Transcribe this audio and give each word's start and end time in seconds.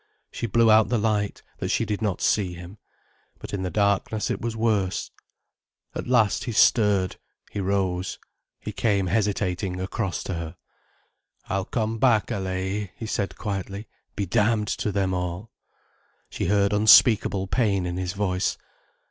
She 0.31 0.47
blew 0.47 0.71
out 0.71 0.89
the 0.89 0.97
light, 0.97 1.43
that 1.59 1.69
she 1.69 1.85
need 1.85 2.01
not 2.01 2.21
see 2.21 2.55
him. 2.55 2.79
But 3.37 3.53
in 3.53 3.61
the 3.61 3.69
darkness 3.69 4.31
it 4.31 4.41
was 4.41 4.55
worse. 4.57 5.11
At 5.93 6.07
last 6.07 6.45
he 6.45 6.53
stirred—he 6.53 7.59
rose. 7.59 8.17
He 8.59 8.71
came 8.71 9.05
hesitating 9.05 9.79
across 9.79 10.23
to 10.23 10.33
her. 10.33 10.57
"I'll 11.49 11.65
come 11.65 11.99
back, 11.99 12.31
Allaye," 12.31 12.89
he 12.95 13.05
said 13.05 13.37
quietly. 13.37 13.87
"Be 14.15 14.25
damned 14.25 14.69
to 14.69 14.91
them 14.91 15.13
all." 15.13 15.51
She 16.31 16.45
heard 16.45 16.73
unspeakable 16.73 17.45
pain 17.45 17.85
in 17.85 17.97
his 17.97 18.13
voice. 18.13 18.57